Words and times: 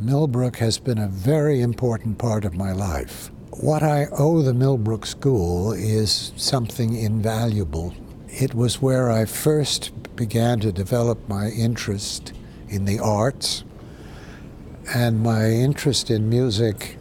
Millbrook 0.00 0.56
has 0.56 0.78
been 0.78 0.96
a 0.96 1.08
very 1.08 1.60
important 1.60 2.16
part 2.16 2.46
of 2.46 2.56
my 2.56 2.72
life. 2.72 3.30
What 3.50 3.82
I 3.82 4.06
owe 4.12 4.40
the 4.40 4.54
Millbrook 4.54 5.04
School 5.04 5.72
is 5.72 6.32
something 6.36 6.96
invaluable. 6.96 7.92
It 8.28 8.54
was 8.54 8.80
where 8.80 9.10
I 9.10 9.26
first 9.26 9.90
began 10.16 10.58
to 10.60 10.72
develop 10.72 11.28
my 11.28 11.48
interest 11.48 12.32
in 12.70 12.86
the 12.86 12.98
arts 12.98 13.62
and 14.94 15.22
my 15.22 15.50
interest 15.50 16.10
in 16.10 16.30
music 16.30 16.96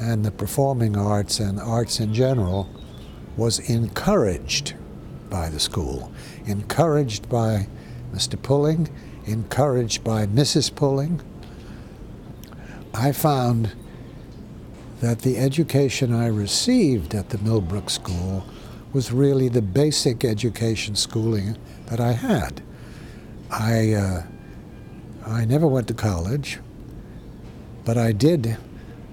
and 0.00 0.24
the 0.24 0.30
performing 0.30 0.96
arts 0.96 1.38
and 1.38 1.60
arts 1.60 2.00
in 2.00 2.14
general 2.14 2.66
was 3.36 3.58
encouraged 3.68 4.72
by 5.28 5.50
the 5.50 5.60
school, 5.60 6.10
encouraged 6.46 7.28
by 7.28 7.68
Mr. 8.14 8.40
Pulling, 8.40 8.88
encouraged 9.26 10.02
by 10.02 10.24
Mrs. 10.24 10.74
Pulling. 10.74 11.20
I 12.94 13.12
found 13.12 13.72
that 15.00 15.20
the 15.20 15.38
education 15.38 16.12
I 16.12 16.26
received 16.26 17.14
at 17.14 17.30
the 17.30 17.38
Millbrook 17.38 17.88
School 17.88 18.44
was 18.92 19.12
really 19.12 19.48
the 19.48 19.62
basic 19.62 20.24
education 20.24 20.96
schooling 20.96 21.56
that 21.86 22.00
I 22.00 22.12
had. 22.12 22.62
I, 23.50 23.92
uh, 23.92 24.22
I 25.26 25.44
never 25.44 25.66
went 25.66 25.88
to 25.88 25.94
college, 25.94 26.58
but 27.84 27.96
I 27.96 28.12
did 28.12 28.56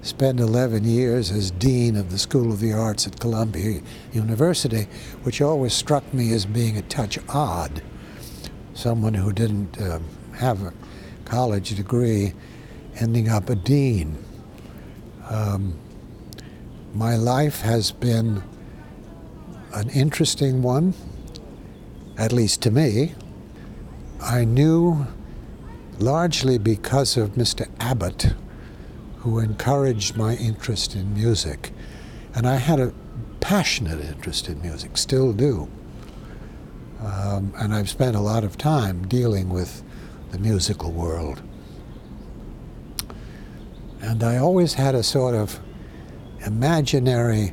spend 0.02 0.40
11 0.40 0.84
years 0.84 1.30
as 1.30 1.50
Dean 1.52 1.96
of 1.96 2.10
the 2.10 2.18
School 2.18 2.52
of 2.52 2.60
the 2.60 2.72
Arts 2.72 3.06
at 3.06 3.20
Columbia 3.20 3.80
University, 4.12 4.88
which 5.22 5.40
always 5.40 5.72
struck 5.72 6.12
me 6.12 6.32
as 6.32 6.46
being 6.46 6.76
a 6.76 6.82
touch 6.82 7.18
odd. 7.28 7.82
Someone 8.74 9.14
who 9.14 9.32
didn't 9.32 9.80
um, 9.80 10.04
have 10.36 10.62
a 10.62 10.72
college 11.24 11.74
degree 11.74 12.32
ending 12.98 13.28
up 13.28 13.48
a 13.48 13.54
dean. 13.54 14.18
Um, 15.28 15.78
my 16.94 17.16
life 17.16 17.60
has 17.60 17.92
been 17.92 18.42
an 19.74 19.90
interesting 19.90 20.62
one, 20.62 20.94
at 22.16 22.32
least 22.32 22.62
to 22.62 22.70
me. 22.70 23.14
I 24.20 24.44
knew 24.44 25.06
largely 25.98 26.58
because 26.58 27.16
of 27.16 27.30
Mr. 27.30 27.68
Abbott, 27.80 28.34
who 29.18 29.38
encouraged 29.38 30.16
my 30.16 30.36
interest 30.36 30.94
in 30.94 31.14
music. 31.14 31.72
And 32.34 32.46
I 32.46 32.56
had 32.56 32.80
a 32.80 32.92
passionate 33.40 34.00
interest 34.00 34.48
in 34.48 34.60
music, 34.62 34.96
still 34.96 35.32
do. 35.32 35.68
Um, 37.00 37.52
and 37.58 37.74
I've 37.74 37.88
spent 37.88 38.16
a 38.16 38.20
lot 38.20 38.44
of 38.44 38.58
time 38.58 39.06
dealing 39.06 39.50
with 39.50 39.82
the 40.30 40.38
musical 40.38 40.90
world. 40.90 41.42
And 44.00 44.22
I 44.22 44.36
always 44.38 44.74
had 44.74 44.94
a 44.94 45.02
sort 45.02 45.34
of 45.34 45.58
imaginary 46.46 47.52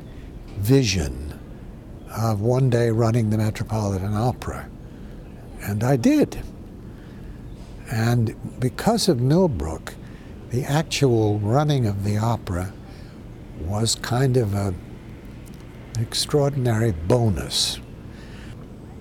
vision 0.58 1.40
of 2.10 2.42
one 2.42 2.70
day 2.70 2.90
running 2.90 3.30
the 3.30 3.38
Metropolitan 3.38 4.14
Opera. 4.14 4.70
And 5.62 5.84
I 5.84 5.96
did. 5.96 6.42
And 7.92 8.36
because 8.60 9.10
of 9.10 9.20
Millbrook, 9.20 9.94
the 10.50 10.64
actual 10.64 11.40
running 11.40 11.86
of 11.86 12.04
the 12.04 12.18
opera 12.18 12.72
was 13.59 13.96
kind 13.96 14.38
of 14.38 14.54
a, 14.54 14.68
an 14.68 16.02
extraordinary 16.02 16.92
bonus. 16.92 17.80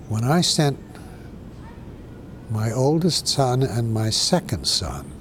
When 0.09 0.23
I 0.23 0.41
sent 0.41 0.79
my 2.49 2.71
oldest 2.71 3.27
son 3.27 3.63
and 3.63 3.93
my 3.93 4.09
second 4.09 4.67
son, 4.67 5.11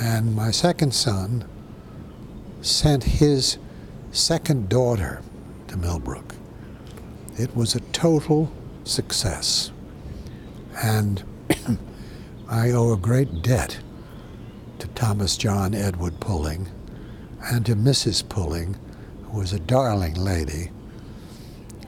and 0.00 0.34
my 0.34 0.50
second 0.50 0.92
son 0.94 1.44
sent 2.60 3.04
his 3.04 3.58
second 4.12 4.68
daughter 4.68 5.22
to 5.68 5.76
Millbrook. 5.76 6.34
It 7.38 7.54
was 7.56 7.74
a 7.74 7.80
total 7.80 8.52
success. 8.84 9.70
And 10.82 11.22
I 12.48 12.70
owe 12.70 12.92
a 12.92 12.98
great 12.98 13.42
debt 13.42 13.78
to 14.80 14.88
Thomas 14.88 15.36
John 15.36 15.74
Edward 15.74 16.20
Pulling 16.20 16.68
and 17.50 17.64
to 17.66 17.74
Mrs. 17.74 18.28
Pulling, 18.28 18.76
who 19.24 19.38
was 19.38 19.52
a 19.52 19.60
darling 19.60 20.14
lady, 20.14 20.70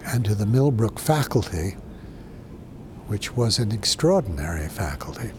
and 0.07 0.25
to 0.25 0.35
the 0.35 0.47
Millbrook 0.47 0.99
faculty, 0.99 1.77
which 3.07 3.37
was 3.37 3.59
an 3.59 3.73
extraordinary 3.73 4.69
faculty. 4.69 5.31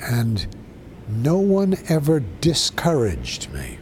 And 0.00 0.46
no 1.08 1.38
one 1.38 1.76
ever 1.88 2.20
discouraged 2.40 3.52
me. 3.52 3.78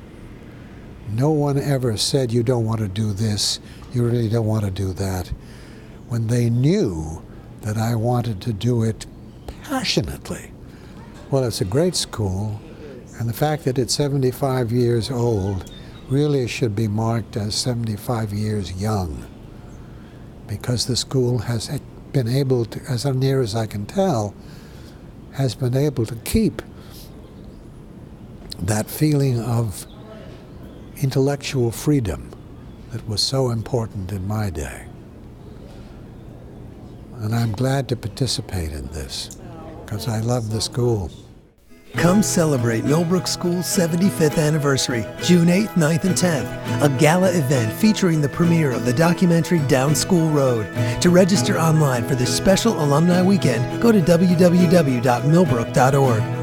No 1.12 1.31
one 1.31 1.58
ever 1.58 1.97
said, 1.97 2.32
you 2.32 2.42
don't 2.42 2.64
want 2.64 2.81
to 2.81 2.88
do 2.88 3.12
this, 3.12 3.58
you 3.92 4.04
really 4.04 4.28
don't 4.28 4.47
want 4.47 4.64
to 4.64 4.70
do 4.70 4.92
that, 4.92 5.32
when 6.09 6.28
they 6.28 6.48
knew 6.48 7.22
that 7.62 7.76
I 7.76 7.94
wanted 7.94 8.41
to 8.42 8.53
do 8.53 8.82
it 8.82 9.06
passionately. 9.64 10.53
Well, 11.30 11.44
it's 11.44 11.60
a 11.60 11.64
great 11.64 11.97
school, 11.97 12.60
and 13.19 13.28
the 13.28 13.34
fact 13.34 13.64
that 13.64 13.78
it's 13.78 13.94
75 13.94 14.72
years 14.72 15.10
old 15.10 15.70
really 16.09 16.47
should 16.47 16.75
be 16.75 16.88
marked 16.88 17.36
as 17.36 17.54
75 17.54 18.32
years 18.32 18.72
young, 18.80 19.26
because 20.47 20.86
the 20.86 20.97
school 20.97 21.38
has 21.38 21.80
been 22.12 22.28
able 22.28 22.64
to, 22.64 22.80
as 22.88 23.04
near 23.04 23.41
as 23.41 23.54
I 23.54 23.66
can 23.66 23.86
tell, 23.86 24.34
has 25.32 25.54
been 25.54 25.76
able 25.76 26.06
to 26.06 26.16
keep 26.16 26.62
that 28.62 28.88
feeling 28.88 29.41
of 29.41 29.87
intellectual 31.03 31.71
freedom 31.71 32.31
that 32.93 33.06
was 33.09 33.22
so 33.22 33.50
important 33.50 34.12
in 34.12 34.26
my 34.26 34.50
day. 34.50 34.87
And 37.16 37.34
I'm 37.34 37.53
glad 37.53 37.88
to 37.88 37.97
participate 37.97 38.72
in 38.72 38.87
this 38.88 39.38
because 39.84 40.09
I 40.09 40.21
love 40.21 40.50
the 40.50 40.60
school. 40.60 41.10
Come 41.94 42.22
celebrate 42.22 42.84
Millbrook 42.84 43.26
School's 43.26 43.66
75th 43.66 44.38
anniversary, 44.38 45.04
June 45.22 45.48
8th, 45.48 45.71
9th, 45.71 46.04
and 46.04 46.15
10th. 46.15 46.82
A 46.82 46.88
gala 47.00 47.31
event 47.31 47.72
featuring 47.72 48.21
the 48.21 48.28
premiere 48.28 48.71
of 48.71 48.84
the 48.84 48.92
documentary 48.92 49.59
Down 49.60 49.97
School 49.97 50.31
Road. 50.31 50.69
To 51.00 51.10
register 51.10 51.59
online 51.59 52.06
for 52.06 52.15
this 52.15 52.32
special 52.34 52.81
alumni 52.81 53.22
weekend, 53.22 53.82
go 53.82 53.91
to 53.91 54.00
www.millbrook.org. 54.00 56.39